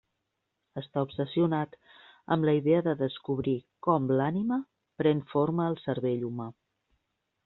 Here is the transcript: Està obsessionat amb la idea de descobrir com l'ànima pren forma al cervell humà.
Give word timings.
Està 0.81 1.01
obsessionat 1.07 1.75
amb 2.35 2.47
la 2.49 2.55
idea 2.59 2.79
de 2.87 2.95
descobrir 3.01 3.55
com 3.89 4.07
l'ànima 4.21 4.57
pren 5.03 5.21
forma 5.35 5.67
al 5.73 5.77
cervell 5.85 6.25
humà. 6.31 6.49